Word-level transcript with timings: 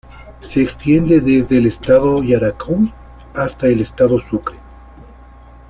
Se 0.39 0.63
extiende 0.63 1.21
desde 1.21 1.59
el 1.59 1.67
estado 1.67 2.23
Yaracuy 2.23 2.91
hasta 3.35 3.67
el 3.67 3.81
estado 3.81 4.19
Sucre. 4.19 4.57